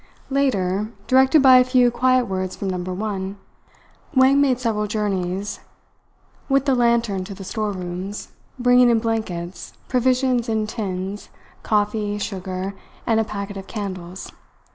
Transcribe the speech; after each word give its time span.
Later, 0.31 0.89
directed 1.05 1.43
by 1.43 1.57
a 1.59 1.63
few 1.63 1.91
quiet 1.91 2.25
words 2.25 2.55
from 2.55 2.71
Number 2.71 2.91
One, 2.91 3.37
Wang 4.15 4.41
made 4.41 4.57
several 4.59 4.87
journeys 4.87 5.59
with 6.49 6.65
the 6.65 6.73
lantern 6.73 7.23
to 7.25 7.35
the 7.35 7.43
store 7.43 7.71
rooms, 7.71 8.29
bringing 8.57 8.89
in 8.89 8.97
blankets, 8.97 9.73
provisions 9.87 10.49
in 10.49 10.65
tins, 10.65 11.29
coffee, 11.61 12.17
sugar, 12.17 12.73
and 13.05 13.19
a 13.19 13.23
packet 13.23 13.57
of 13.57 13.67
candles. 13.67 14.31